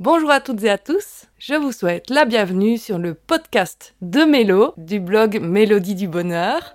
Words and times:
Bonjour 0.00 0.32
à 0.32 0.40
toutes 0.40 0.64
et 0.64 0.70
à 0.70 0.76
tous, 0.76 1.26
je 1.38 1.54
vous 1.54 1.70
souhaite 1.70 2.10
la 2.10 2.24
bienvenue 2.24 2.78
sur 2.78 2.98
le 2.98 3.14
podcast 3.14 3.94
de 4.00 4.24
Mélo 4.24 4.74
du 4.76 4.98
blog 4.98 5.38
Mélodie 5.40 5.94
du 5.94 6.08
Bonheur. 6.08 6.72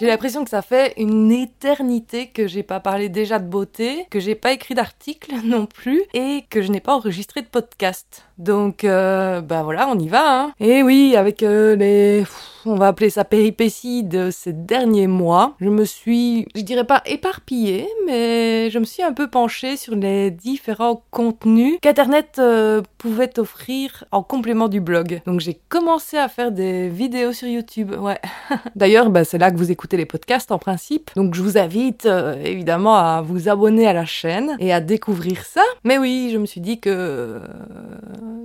J'ai 0.00 0.06
l'impression 0.06 0.44
que 0.44 0.50
ça 0.50 0.62
fait 0.62 0.94
une 0.96 1.30
éternité 1.30 2.28
que 2.28 2.46
j'ai 2.46 2.62
pas 2.62 2.80
parlé 2.80 3.10
déjà 3.10 3.38
de 3.38 3.46
beauté, 3.46 4.06
que 4.08 4.18
j'ai 4.18 4.34
pas 4.34 4.52
écrit 4.52 4.74
d'article 4.74 5.34
non 5.44 5.66
plus 5.66 6.02
et 6.14 6.46
que 6.48 6.62
je 6.62 6.72
n'ai 6.72 6.80
pas 6.80 6.94
enregistré 6.94 7.42
de 7.42 7.48
podcast. 7.48 8.27
Donc, 8.38 8.84
euh, 8.84 9.40
bah 9.40 9.62
voilà, 9.62 9.88
on 9.88 9.98
y 9.98 10.08
va. 10.08 10.42
Hein. 10.42 10.52
Et 10.60 10.82
oui, 10.82 11.16
avec 11.16 11.42
euh, 11.42 11.76
les, 11.76 12.24
on 12.68 12.74
va 12.74 12.88
appeler 12.88 13.10
ça 13.10 13.24
péripéties 13.24 14.04
de 14.04 14.30
ces 14.30 14.52
derniers 14.52 15.06
mois, 15.06 15.54
je 15.60 15.68
me 15.68 15.84
suis, 15.84 16.46
je 16.54 16.60
dirais 16.60 16.84
pas 16.84 17.02
éparpillée, 17.06 17.88
mais 18.06 18.70
je 18.70 18.78
me 18.78 18.84
suis 18.84 19.02
un 19.02 19.12
peu 19.12 19.28
penchée 19.28 19.76
sur 19.76 19.94
les 19.94 20.30
différents 20.30 21.02
contenus 21.10 21.78
qu'Internet 21.80 22.36
euh, 22.38 22.82
pouvait 22.98 23.38
offrir 23.38 24.04
en 24.12 24.22
complément 24.22 24.68
du 24.68 24.80
blog. 24.80 25.20
Donc 25.26 25.40
j'ai 25.40 25.58
commencé 25.68 26.16
à 26.16 26.28
faire 26.28 26.52
des 26.52 26.88
vidéos 26.88 27.32
sur 27.32 27.48
YouTube. 27.48 27.94
Ouais. 27.98 28.20
D'ailleurs, 28.76 29.10
bah, 29.10 29.24
c'est 29.24 29.38
là 29.38 29.50
que 29.50 29.56
vous 29.56 29.70
écoutez 29.70 29.96
les 29.96 30.06
podcasts 30.06 30.52
en 30.52 30.58
principe. 30.58 31.10
Donc 31.16 31.34
je 31.34 31.42
vous 31.42 31.58
invite 31.58 32.06
euh, 32.06 32.36
évidemment 32.42 32.96
à 32.96 33.22
vous 33.22 33.48
abonner 33.48 33.86
à 33.86 33.92
la 33.92 34.04
chaîne 34.04 34.56
et 34.58 34.72
à 34.72 34.80
découvrir 34.80 35.44
ça. 35.44 35.62
Mais 35.84 35.98
oui, 35.98 36.30
je 36.32 36.38
me 36.38 36.46
suis 36.46 36.60
dit 36.60 36.80
que 36.80 37.40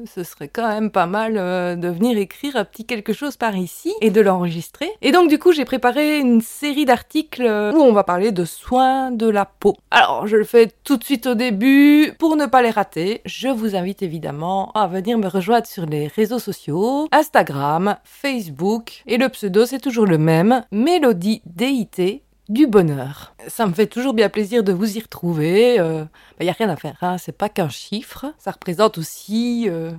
ce 0.05 0.23
serait 0.23 0.47
quand 0.47 0.67
même 0.67 0.89
pas 0.89 1.05
mal 1.05 1.37
euh, 1.37 1.75
de 1.75 1.87
venir 1.87 2.17
écrire 2.17 2.55
un 2.55 2.65
petit 2.65 2.85
quelque 2.85 3.13
chose 3.13 3.37
par 3.37 3.55
ici 3.55 3.93
et 4.01 4.09
de 4.09 4.21
l'enregistrer. 4.21 4.89
Et 5.01 5.11
donc 5.11 5.29
du 5.29 5.39
coup, 5.39 5.51
j'ai 5.51 5.65
préparé 5.65 6.19
une 6.19 6.41
série 6.41 6.85
d'articles 6.85 7.43
où 7.43 7.81
on 7.81 7.93
va 7.93 8.03
parler 8.03 8.31
de 8.31 8.45
soins 8.45 9.11
de 9.11 9.27
la 9.27 9.45
peau. 9.45 9.75
Alors, 9.91 10.27
je 10.27 10.37
le 10.37 10.43
fais 10.43 10.69
tout 10.83 10.97
de 10.97 11.03
suite 11.03 11.27
au 11.27 11.35
début 11.35 12.13
pour 12.19 12.35
ne 12.35 12.45
pas 12.45 12.61
les 12.61 12.69
rater. 12.69 13.21
Je 13.25 13.47
vous 13.47 13.75
invite 13.75 14.01
évidemment 14.01 14.71
à 14.73 14.87
venir 14.87 15.17
me 15.17 15.27
rejoindre 15.27 15.67
sur 15.67 15.85
les 15.85 16.07
réseaux 16.07 16.39
sociaux, 16.39 17.07
Instagram, 17.11 17.97
Facebook 18.03 19.03
et 19.05 19.17
le 19.17 19.29
pseudo 19.29 19.65
c'est 19.65 19.79
toujours 19.79 20.05
le 20.05 20.17
même, 20.17 20.63
Mélodie 20.71 21.41
DIT 21.45 22.22
du 22.49 22.67
bonheur. 22.67 23.33
Ça 23.47 23.65
me 23.65 23.73
fait 23.73 23.87
toujours 23.87 24.13
bien 24.13 24.29
plaisir 24.29 24.63
de 24.63 24.73
vous 24.73 24.97
y 24.97 25.01
retrouver. 25.01 25.75
Il 25.75 25.79
euh, 25.79 26.03
n'y 26.39 26.47
bah, 26.47 26.51
a 26.51 26.53
rien 26.53 26.69
à 26.69 26.75
faire, 26.75 26.97
hein. 27.01 27.17
c'est 27.17 27.37
pas 27.37 27.49
qu'un 27.49 27.69
chiffre. 27.69 28.25
Ça 28.37 28.51
représente 28.51 28.97
aussi 28.97 29.65
euh, 29.69 29.91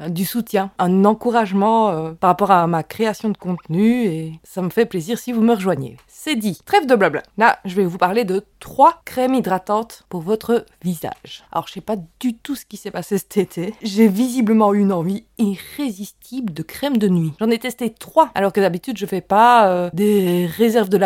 euh, 0.00 0.08
du 0.08 0.24
soutien, 0.24 0.70
un 0.78 1.04
encouragement 1.04 2.14
par 2.14 2.28
rapport 2.28 2.50
à 2.50 2.66
ma 2.66 2.82
création 2.82 3.30
de 3.30 3.36
contenu 3.36 4.04
et 4.04 4.40
ça 4.44 4.62
me 4.62 4.70
fait 4.70 4.86
plaisir 4.86 5.18
si 5.18 5.32
vous 5.32 5.40
me 5.40 5.54
rejoignez. 5.54 5.96
C'est 6.06 6.36
dit. 6.36 6.60
Trêve 6.64 6.86
de 6.86 6.94
blabla. 6.94 7.22
Là, 7.38 7.58
je 7.64 7.74
vais 7.74 7.84
vous 7.84 7.98
parler 7.98 8.24
de 8.24 8.44
trois 8.60 9.02
crèmes 9.04 9.34
hydratantes 9.34 10.04
pour 10.08 10.20
votre 10.20 10.66
visage. 10.82 11.44
Alors, 11.52 11.68
je 11.68 11.74
sais 11.74 11.80
pas 11.80 11.96
du 12.20 12.34
tout 12.34 12.54
ce 12.54 12.66
qui 12.66 12.76
s'est 12.76 12.90
passé 12.90 13.18
cet 13.18 13.36
été. 13.36 13.74
J'ai 13.82 14.08
visiblement 14.08 14.74
eu 14.74 14.80
une 14.80 14.92
envie 14.92 15.24
irrésistible 15.38 16.52
de 16.52 16.62
crème 16.62 16.96
de 16.96 17.08
nuit. 17.08 17.32
J'en 17.38 17.50
ai 17.50 17.58
testé 17.58 17.90
trois, 17.90 18.30
alors 18.34 18.52
que 18.52 18.60
d'habitude, 18.60 18.98
je 18.98 19.06
fais 19.06 19.20
pas 19.20 19.68
euh, 19.68 19.90
des 19.92 20.46
réserves 20.46 20.88
de 20.88 20.98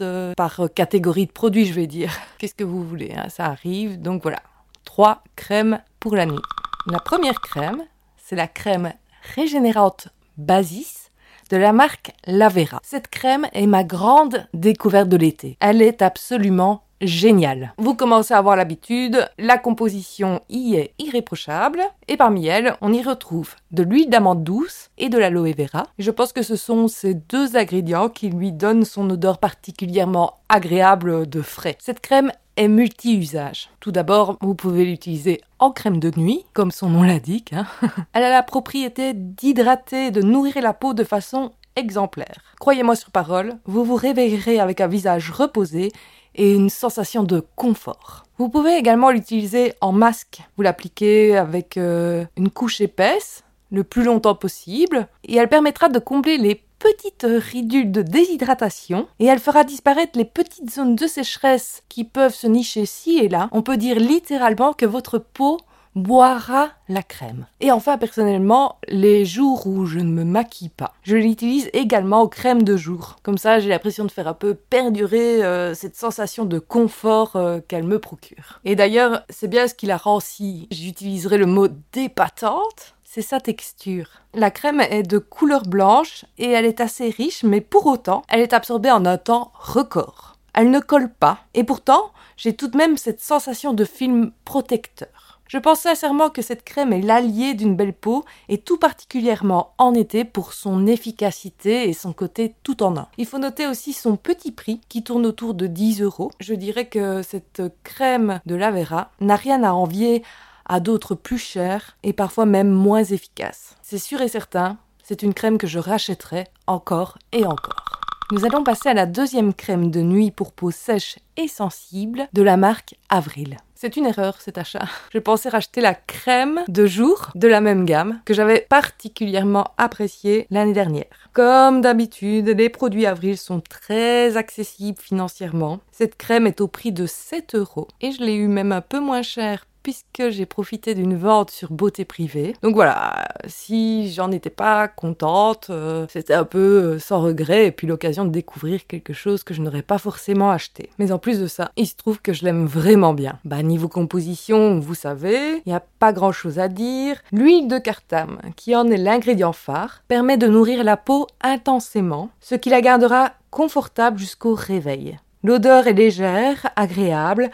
euh, 0.00 0.34
par 0.34 0.60
catégorie 0.74 1.26
de 1.26 1.32
produits, 1.32 1.66
je 1.66 1.74
vais 1.74 1.86
dire. 1.86 2.12
Qu'est-ce 2.38 2.54
que 2.54 2.64
vous 2.64 2.86
voulez, 2.86 3.12
hein? 3.16 3.28
Ça 3.28 3.46
arrive. 3.46 4.00
Donc 4.00 4.22
voilà, 4.22 4.40
trois 4.84 5.22
crèmes 5.36 5.80
pour 6.00 6.16
la 6.16 6.26
nuit. 6.26 6.38
La 6.86 7.00
première 7.00 7.40
crème, 7.40 7.82
c'est 8.16 8.36
la 8.36 8.48
crème 8.48 8.92
régénérante 9.34 10.08
Basis 10.36 11.10
de 11.50 11.56
la 11.56 11.72
marque 11.72 12.12
Lavera. 12.26 12.80
Cette 12.82 13.08
crème 13.08 13.46
est 13.52 13.66
ma 13.66 13.84
grande 13.84 14.46
découverte 14.54 15.08
de 15.08 15.16
l'été. 15.16 15.56
Elle 15.60 15.82
est 15.82 16.02
absolument 16.02 16.84
géniale. 17.00 17.74
Vous 17.78 17.94
commencez 17.94 18.34
à 18.34 18.38
avoir 18.38 18.56
l'habitude, 18.56 19.28
la 19.38 19.58
composition 19.58 20.40
y 20.48 20.74
est 20.74 20.94
irréprochable, 20.98 21.82
et 22.08 22.16
parmi 22.16 22.46
elles, 22.46 22.74
on 22.80 22.92
y 22.92 23.02
retrouve 23.02 23.54
de 23.70 23.82
l'huile 23.82 24.10
d'amande 24.10 24.44
douce 24.44 24.90
et 24.98 25.08
de 25.08 25.18
l'aloe 25.18 25.52
vera. 25.52 25.84
Je 25.98 26.10
pense 26.10 26.32
que 26.32 26.42
ce 26.42 26.56
sont 26.56 26.88
ces 26.88 27.14
deux 27.14 27.56
ingrédients 27.56 28.08
qui 28.08 28.30
lui 28.30 28.52
donnent 28.52 28.84
son 28.84 29.08
odeur 29.10 29.38
particulièrement 29.38 30.34
agréable 30.48 31.28
de 31.28 31.42
frais. 31.42 31.76
Cette 31.80 32.00
crème 32.00 32.32
est 32.56 32.68
multi-usage. 32.68 33.70
Tout 33.78 33.92
d'abord, 33.92 34.36
vous 34.40 34.54
pouvez 34.54 34.84
l'utiliser 34.84 35.40
en 35.60 35.70
crème 35.70 36.00
de 36.00 36.10
nuit, 36.16 36.44
comme 36.54 36.72
son 36.72 36.90
nom 36.90 37.04
l'indique. 37.04 37.52
Hein. 37.52 37.66
Elle 38.12 38.24
a 38.24 38.30
la 38.30 38.42
propriété 38.42 39.12
d'hydrater 39.14 40.10
de 40.10 40.22
nourrir 40.22 40.60
la 40.60 40.74
peau 40.74 40.92
de 40.92 41.04
façon 41.04 41.52
exemplaire. 41.76 42.42
Croyez-moi 42.58 42.96
sur 42.96 43.10
parole, 43.10 43.56
vous 43.64 43.84
vous 43.84 43.94
réveillerez 43.94 44.58
avec 44.58 44.80
un 44.80 44.88
visage 44.88 45.30
reposé 45.30 45.92
et 46.38 46.54
une 46.54 46.70
sensation 46.70 47.24
de 47.24 47.44
confort. 47.56 48.24
Vous 48.38 48.48
pouvez 48.48 48.76
également 48.76 49.10
l'utiliser 49.10 49.74
en 49.82 49.92
masque. 49.92 50.40
Vous 50.56 50.62
l'appliquez 50.62 51.36
avec 51.36 51.76
euh, 51.76 52.24
une 52.36 52.48
couche 52.48 52.80
épaisse 52.80 53.44
le 53.70 53.84
plus 53.84 54.04
longtemps 54.04 54.34
possible 54.34 55.08
et 55.24 55.36
elle 55.36 55.48
permettra 55.48 55.90
de 55.90 55.98
combler 55.98 56.38
les 56.38 56.62
petite 56.78 57.26
ridule 57.28 57.90
de 57.90 58.02
déshydratation 58.02 59.08
et 59.18 59.26
elle 59.26 59.40
fera 59.40 59.64
disparaître 59.64 60.16
les 60.16 60.24
petites 60.24 60.70
zones 60.70 60.94
de 60.94 61.06
sécheresse 61.06 61.82
qui 61.88 62.04
peuvent 62.04 62.34
se 62.34 62.46
nicher 62.46 62.86
ci 62.86 63.18
et 63.18 63.28
là. 63.28 63.48
On 63.52 63.62
peut 63.62 63.76
dire 63.76 63.98
littéralement 63.98 64.72
que 64.72 64.86
votre 64.86 65.18
peau 65.18 65.58
boira 65.98 66.70
la 66.88 67.02
crème. 67.02 67.46
Et 67.60 67.70
enfin, 67.70 67.98
personnellement, 67.98 68.78
les 68.88 69.24
jours 69.24 69.66
où 69.66 69.86
je 69.86 69.98
ne 69.98 70.10
me 70.10 70.24
maquille 70.24 70.70
pas, 70.70 70.94
je 71.02 71.16
l'utilise 71.16 71.68
également 71.72 72.22
aux 72.22 72.28
crèmes 72.28 72.62
de 72.62 72.76
jour. 72.76 73.16
Comme 73.22 73.38
ça, 73.38 73.60
j'ai 73.60 73.68
l'impression 73.68 74.04
de 74.04 74.10
faire 74.10 74.28
un 74.28 74.34
peu 74.34 74.54
perdurer 74.54 75.44
euh, 75.44 75.74
cette 75.74 75.96
sensation 75.96 76.44
de 76.44 76.58
confort 76.58 77.36
euh, 77.36 77.60
qu'elle 77.66 77.84
me 77.84 77.98
procure. 77.98 78.60
Et 78.64 78.76
d'ailleurs, 78.76 79.22
c'est 79.28 79.48
bien 79.48 79.68
ce 79.68 79.74
qui 79.74 79.86
la 79.86 79.96
rend 79.96 80.20
si, 80.20 80.68
j'utiliserai 80.70 81.38
le 81.38 81.46
mot 81.46 81.68
dépatante, 81.92 82.94
c'est 83.04 83.22
sa 83.22 83.40
texture. 83.40 84.08
La 84.34 84.50
crème 84.50 84.80
est 84.80 85.02
de 85.02 85.18
couleur 85.18 85.62
blanche 85.62 86.26
et 86.36 86.50
elle 86.50 86.66
est 86.66 86.80
assez 86.80 87.08
riche, 87.08 87.42
mais 87.42 87.60
pour 87.60 87.86
autant, 87.86 88.22
elle 88.28 88.40
est 88.40 88.52
absorbée 88.52 88.90
en 88.90 89.06
un 89.06 89.16
temps 89.16 89.50
record. 89.54 90.36
Elle 90.54 90.70
ne 90.70 90.80
colle 90.80 91.10
pas, 91.12 91.38
et 91.54 91.64
pourtant, 91.64 92.10
j'ai 92.36 92.54
tout 92.54 92.68
de 92.68 92.76
même 92.76 92.96
cette 92.96 93.20
sensation 93.20 93.72
de 93.72 93.84
film 93.84 94.32
protecteur. 94.44 95.27
Je 95.48 95.56
pense 95.56 95.80
sincèrement 95.80 96.28
que 96.28 96.42
cette 96.42 96.62
crème 96.62 96.92
est 96.92 97.00
l'allié 97.00 97.54
d'une 97.54 97.74
belle 97.74 97.94
peau, 97.94 98.24
et 98.50 98.58
tout 98.58 98.76
particulièrement 98.76 99.72
en 99.78 99.94
été 99.94 100.24
pour 100.24 100.52
son 100.52 100.86
efficacité 100.86 101.88
et 101.88 101.94
son 101.94 102.12
côté 102.12 102.54
tout 102.62 102.82
en 102.82 102.98
un. 102.98 103.08
Il 103.16 103.24
faut 103.24 103.38
noter 103.38 103.66
aussi 103.66 103.94
son 103.94 104.16
petit 104.16 104.52
prix, 104.52 104.80
qui 104.90 105.02
tourne 105.02 105.24
autour 105.24 105.54
de 105.54 105.66
10 105.66 106.02
euros. 106.02 106.30
Je 106.38 106.52
dirais 106.52 106.86
que 106.86 107.22
cette 107.22 107.62
crème 107.82 108.40
de 108.44 108.54
Lavera 108.54 109.10
n'a 109.20 109.36
rien 109.36 109.64
à 109.64 109.72
envier 109.72 110.22
à 110.66 110.80
d'autres 110.80 111.14
plus 111.14 111.38
chères 111.38 111.96
et 112.02 112.12
parfois 112.12 112.44
même 112.44 112.70
moins 112.70 113.04
efficaces. 113.04 113.74
C'est 113.80 113.98
sûr 113.98 114.20
et 114.20 114.28
certain, 114.28 114.76
c'est 115.02 115.22
une 115.22 115.32
crème 115.32 115.56
que 115.56 115.66
je 115.66 115.78
rachèterai 115.78 116.44
encore 116.66 117.16
et 117.32 117.46
encore. 117.46 117.84
Nous 118.30 118.44
allons 118.44 118.62
passer 118.62 118.90
à 118.90 118.94
la 118.94 119.06
deuxième 119.06 119.54
crème 119.54 119.90
de 119.90 120.02
nuit 120.02 120.30
pour 120.30 120.52
peau 120.52 120.70
sèche 120.70 121.18
et 121.38 121.48
sensible 121.48 122.28
de 122.34 122.42
la 122.42 122.58
marque 122.58 122.96
Avril. 123.08 123.56
C'est 123.80 123.96
une 123.96 124.06
erreur 124.06 124.40
cet 124.40 124.58
achat. 124.58 124.88
Je 125.14 125.20
pensais 125.20 125.48
racheter 125.48 125.80
la 125.80 125.94
crème 125.94 126.64
de 126.66 126.86
jour 126.86 127.30
de 127.36 127.46
la 127.46 127.60
même 127.60 127.84
gamme 127.84 128.20
que 128.24 128.34
j'avais 128.34 128.66
particulièrement 128.68 129.68
appréciée 129.76 130.48
l'année 130.50 130.72
dernière. 130.72 131.30
Comme 131.32 131.80
d'habitude, 131.80 132.48
les 132.48 132.70
produits 132.70 133.06
Avril 133.06 133.38
sont 133.38 133.60
très 133.60 134.36
accessibles 134.36 135.00
financièrement. 135.00 135.78
Cette 135.92 136.16
crème 136.16 136.48
est 136.48 136.60
au 136.60 136.66
prix 136.66 136.90
de 136.90 137.06
7 137.06 137.54
euros 137.54 137.86
et 138.00 138.10
je 138.10 138.20
l'ai 138.20 138.34
eu 138.34 138.48
même 138.48 138.72
un 138.72 138.80
peu 138.80 138.98
moins 138.98 139.22
cher 139.22 139.64
puisque 139.88 140.28
j'ai 140.28 140.44
profité 140.44 140.94
d'une 140.94 141.16
vente 141.16 141.50
sur 141.50 141.72
beauté 141.72 142.04
privée. 142.04 142.54
Donc 142.60 142.74
voilà, 142.74 143.26
si 143.46 144.12
j'en 144.12 144.30
étais 144.30 144.50
pas 144.50 144.86
contente, 144.86 145.68
euh, 145.70 146.04
c'était 146.10 146.34
un 146.34 146.44
peu 146.44 146.58
euh, 146.58 146.98
sans 146.98 147.22
regret 147.22 147.68
et 147.68 147.72
puis 147.72 147.86
l'occasion 147.86 148.26
de 148.26 148.30
découvrir 148.30 148.86
quelque 148.86 149.14
chose 149.14 149.44
que 149.44 149.54
je 149.54 149.62
n'aurais 149.62 149.80
pas 149.80 149.96
forcément 149.96 150.50
acheté. 150.50 150.90
Mais 150.98 151.10
en 151.10 151.18
plus 151.18 151.40
de 151.40 151.46
ça, 151.46 151.72
il 151.76 151.86
se 151.86 151.96
trouve 151.96 152.20
que 152.20 152.34
je 152.34 152.44
l'aime 152.44 152.66
vraiment 152.66 153.14
bien. 153.14 153.38
Bah 153.46 153.62
niveau 153.62 153.88
composition, 153.88 154.78
vous 154.78 154.94
savez, 154.94 155.62
il 155.64 155.72
a 155.72 155.80
pas 155.80 156.12
grand 156.12 156.32
chose 156.32 156.58
à 156.58 156.68
dire. 156.68 157.22
L'huile 157.32 157.66
de 157.66 157.78
cartame, 157.78 158.40
qui 158.56 158.76
en 158.76 158.88
est 158.88 158.98
l'ingrédient 158.98 159.54
phare, 159.54 160.02
permet 160.06 160.36
de 160.36 160.48
nourrir 160.48 160.84
la 160.84 160.98
peau 160.98 161.26
intensément, 161.40 162.28
ce 162.42 162.56
qui 162.56 162.68
la 162.68 162.82
gardera 162.82 163.32
confortable 163.50 164.18
jusqu'au 164.18 164.52
réveil. 164.52 165.18
L'odeur 165.44 165.86
est 165.86 165.94
légère, 165.94 166.68
agréable, 166.76 167.50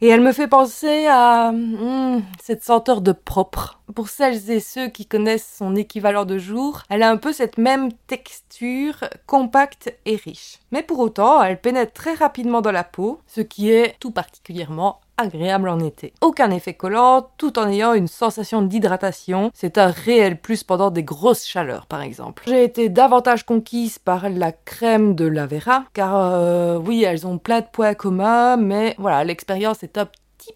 et 0.00 0.08
elle 0.08 0.20
me 0.20 0.32
fait 0.32 0.48
penser 0.48 1.06
à 1.06 1.52
hmm, 1.52 2.22
cette 2.42 2.62
senteur 2.62 3.00
de 3.00 3.12
propre. 3.12 3.80
Pour 3.94 4.08
celles 4.08 4.50
et 4.50 4.60
ceux 4.60 4.88
qui 4.88 5.06
connaissent 5.06 5.56
son 5.58 5.74
équivalent 5.74 6.24
de 6.24 6.38
jour, 6.38 6.82
elle 6.90 7.02
a 7.02 7.10
un 7.10 7.16
peu 7.16 7.32
cette 7.32 7.56
même 7.56 7.92
texture 8.06 9.04
compacte 9.26 9.94
et 10.04 10.16
riche. 10.16 10.58
Mais 10.70 10.82
pour 10.82 10.98
autant, 10.98 11.42
elle 11.42 11.60
pénètre 11.60 11.92
très 11.92 12.14
rapidement 12.14 12.60
dans 12.60 12.72
la 12.72 12.84
peau, 12.84 13.20
ce 13.26 13.40
qui 13.40 13.70
est 13.70 13.96
tout 14.00 14.10
particulièrement 14.10 15.00
agréable 15.18 15.68
en 15.68 15.80
été. 15.80 16.12
Aucun 16.20 16.50
effet 16.50 16.74
collant, 16.74 17.30
tout 17.38 17.58
en 17.58 17.68
ayant 17.68 17.94
une 17.94 18.08
sensation 18.08 18.62
d'hydratation. 18.62 19.50
C'est 19.54 19.78
un 19.78 19.88
réel 19.88 20.40
plus 20.40 20.64
pendant 20.64 20.90
des 20.90 21.02
grosses 21.02 21.46
chaleurs, 21.46 21.86
par 21.86 22.02
exemple. 22.02 22.44
J'ai 22.46 22.64
été 22.64 22.88
davantage 22.88 23.44
conquise 23.44 23.98
par 23.98 24.28
la 24.28 24.52
crème 24.52 25.14
de 25.14 25.26
la 25.26 25.46
Vera, 25.46 25.84
car 25.94 26.16
euh, 26.16 26.78
oui, 26.78 27.04
elles 27.04 27.26
ont 27.26 27.38
plein 27.38 27.60
de 27.60 27.66
points 27.70 27.94
communs, 27.94 28.56
mais 28.56 28.94
voilà, 28.98 29.24
l'expérience 29.24 29.82
est 29.82 29.98
un 29.98 30.08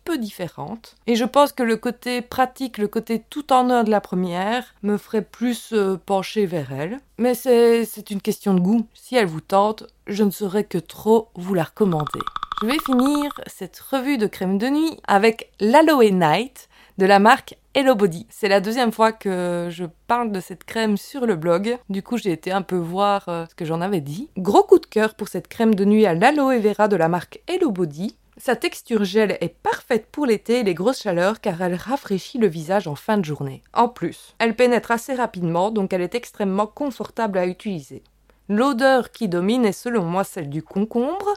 peu 0.04 0.18
différente. 0.18 0.96
Et 1.06 1.16
je 1.16 1.24
pense 1.24 1.52
que 1.52 1.62
le 1.62 1.76
côté 1.76 2.22
pratique, 2.22 2.78
le 2.78 2.88
côté 2.88 3.22
tout 3.30 3.52
en 3.52 3.70
un 3.70 3.84
de 3.84 3.90
la 3.90 4.00
première, 4.00 4.74
me 4.82 4.96
ferait 4.96 5.22
plus 5.22 5.72
euh, 5.72 5.96
pencher 5.96 6.46
vers 6.46 6.72
elle. 6.72 6.98
Mais 7.18 7.34
c'est 7.34 8.10
une 8.10 8.22
question 8.22 8.54
de 8.54 8.60
goût. 8.60 8.86
Si 8.94 9.16
elle 9.16 9.26
vous 9.26 9.40
tente, 9.40 9.84
je 10.06 10.24
ne 10.24 10.30
saurais 10.30 10.64
que 10.64 10.78
trop 10.78 11.28
vous 11.34 11.54
la 11.54 11.64
recommander. 11.64 12.20
Je 12.62 12.66
vais 12.66 12.78
finir 12.84 13.32
cette 13.46 13.78
revue 13.80 14.18
de 14.18 14.26
crème 14.26 14.58
de 14.58 14.68
nuit 14.68 14.98
avec 15.06 15.50
l'Aloe 15.60 16.10
Night 16.10 16.68
de 16.98 17.06
la 17.06 17.18
marque 17.18 17.56
Hello 17.72 17.94
Body. 17.94 18.26
C'est 18.28 18.48
la 18.48 18.60
deuxième 18.60 18.92
fois 18.92 19.12
que 19.12 19.68
je 19.70 19.84
parle 20.06 20.32
de 20.32 20.40
cette 20.40 20.64
crème 20.64 20.96
sur 20.96 21.24
le 21.24 21.36
blog. 21.36 21.78
Du 21.88 22.02
coup, 22.02 22.18
j'ai 22.18 22.32
été 22.32 22.52
un 22.52 22.62
peu 22.62 22.76
voir 22.76 23.28
euh, 23.28 23.46
ce 23.48 23.54
que 23.54 23.64
j'en 23.64 23.80
avais 23.80 24.00
dit. 24.00 24.28
Gros 24.36 24.64
coup 24.64 24.78
de 24.78 24.86
cœur 24.86 25.14
pour 25.14 25.28
cette 25.28 25.48
crème 25.48 25.74
de 25.74 25.84
nuit 25.84 26.04
à 26.04 26.14
l'aloe 26.14 26.58
vera 26.60 26.88
de 26.88 26.96
la 26.96 27.08
marque 27.08 27.40
Hello 27.46 27.70
Body. 27.70 28.16
Sa 28.42 28.56
texture 28.56 29.04
gel 29.04 29.36
est 29.42 29.54
parfaite 29.62 30.06
pour 30.10 30.24
l'été 30.24 30.60
et 30.60 30.62
les 30.62 30.72
grosses 30.72 31.02
chaleurs 31.02 31.42
car 31.42 31.60
elle 31.60 31.74
rafraîchit 31.74 32.38
le 32.38 32.46
visage 32.46 32.88
en 32.88 32.94
fin 32.94 33.18
de 33.18 33.24
journée. 33.24 33.62
En 33.74 33.86
plus, 33.86 34.34
elle 34.38 34.56
pénètre 34.56 34.92
assez 34.92 35.12
rapidement 35.12 35.70
donc 35.70 35.92
elle 35.92 36.00
est 36.00 36.14
extrêmement 36.14 36.66
confortable 36.66 37.36
à 37.36 37.46
utiliser. 37.46 38.02
L'odeur 38.48 39.12
qui 39.12 39.28
domine 39.28 39.66
est 39.66 39.72
selon 39.72 40.04
moi 40.04 40.24
celle 40.24 40.48
du 40.48 40.62
concombre 40.62 41.34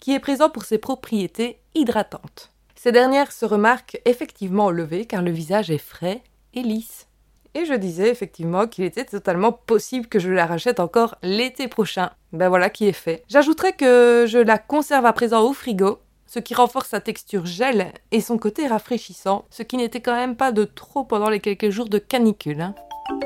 qui 0.00 0.14
est 0.14 0.20
présent 0.20 0.48
pour 0.48 0.64
ses 0.64 0.78
propriétés 0.78 1.60
hydratantes. 1.74 2.50
Ces 2.74 2.92
dernières 2.92 3.32
se 3.32 3.44
remarquent 3.44 4.00
effectivement 4.06 4.66
au 4.66 4.72
lever 4.72 5.04
car 5.04 5.20
le 5.20 5.30
visage 5.30 5.70
est 5.70 5.76
frais 5.76 6.22
et 6.54 6.62
lisse. 6.62 7.08
Et 7.52 7.66
je 7.66 7.74
disais 7.74 8.08
effectivement 8.08 8.66
qu'il 8.66 8.84
était 8.84 9.04
totalement 9.04 9.52
possible 9.52 10.06
que 10.06 10.18
je 10.18 10.30
la 10.30 10.46
rachète 10.46 10.80
encore 10.80 11.16
l'été 11.22 11.68
prochain. 11.68 12.10
Ben 12.32 12.48
voilà 12.48 12.70
qui 12.70 12.86
est 12.86 12.92
fait. 12.92 13.22
J'ajouterais 13.28 13.74
que 13.74 14.24
je 14.26 14.38
la 14.38 14.56
conserve 14.56 15.04
à 15.04 15.12
présent 15.12 15.42
au 15.42 15.52
frigo, 15.52 15.98
ce 16.28 16.38
qui 16.38 16.54
renforce 16.54 16.90
sa 16.90 17.00
texture 17.00 17.46
gel 17.46 17.92
et 18.12 18.20
son 18.20 18.38
côté 18.38 18.68
rafraîchissant, 18.68 19.46
ce 19.50 19.64
qui 19.64 19.76
n'était 19.76 20.00
quand 20.00 20.14
même 20.14 20.36
pas 20.36 20.52
de 20.52 20.64
trop 20.64 21.02
pendant 21.02 21.30
les 21.30 21.40
quelques 21.40 21.70
jours 21.70 21.88
de 21.88 21.98
canicule. 21.98 22.60
Hein. 22.60 22.74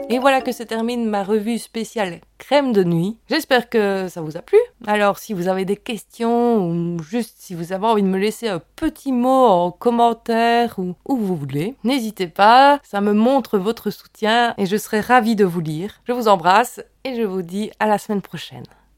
Et 0.09 0.19
voilà 0.19 0.41
que 0.41 0.53
se 0.53 0.63
termine 0.63 1.09
ma 1.09 1.25
revue 1.25 1.59
spéciale 1.59 2.21
crème 2.39 2.73
de 2.73 2.85
nuit. 2.85 3.19
J'espère 3.29 3.69
que 3.69 4.09
ça 4.09 4.21
vous 4.21 4.37
a 4.37 4.43
plu. 4.43 4.59
Alors 4.87 5.19
si 5.19 5.33
vous 5.33 5.49
avez 5.49 5.65
des 5.65 5.77
questions 5.77 6.59
ou 6.65 7.03
juste 7.03 7.37
si 7.39 7.55
vous 7.55 7.73
avez 7.73 7.87
envie 7.87 8.03
de 8.03 8.09
me 8.09 8.19
laisser 8.19 8.49
un 8.49 8.61
petit 8.77 9.13
mot 9.13 9.47
en 9.47 9.71
commentaire 9.71 10.79
ou 10.79 10.95
où 11.07 11.17
vous 11.17 11.37
voulez, 11.37 11.75
n'hésitez 11.85 12.27
pas, 12.27 12.81
ça 12.83 13.01
me 13.01 13.13
montre 13.13 13.59
votre 13.59 13.91
soutien 13.91 14.55
et 14.59 14.67
je 14.67 14.77
serai 14.77 15.01
ravie 15.01 15.37
de 15.37 15.45
vous 15.45 15.61
lire. 15.61 16.01
Je 16.07 16.13
vous 16.13 16.29
embrasse 16.29 16.81
et 17.05 17.15
je 17.17 17.23
vous 17.23 17.43
dis 17.43 17.71
à 17.81 17.87
la 17.87 17.99
semaine 17.99 18.23
prochaine. 18.23 18.65